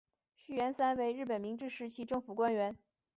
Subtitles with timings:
[0.35, 2.75] 续彦三为日本明治时期政府官员。